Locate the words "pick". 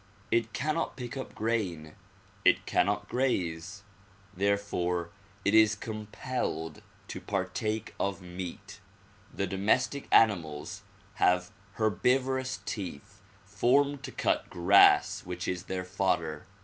0.97-1.15